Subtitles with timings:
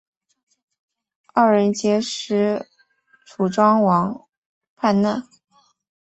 [1.35, 2.67] 二人劫持
[3.27, 4.25] 楚庄王
[4.75, 5.29] 叛乱。